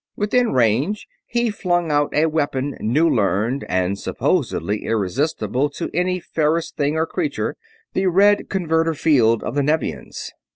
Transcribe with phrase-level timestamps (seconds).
[0.15, 6.71] Within range, he flung out a weapon new learned and supposedly irresistible to any ferrous
[6.71, 7.55] thing or creature,
[7.93, 10.31] the red converter field of the Nevians.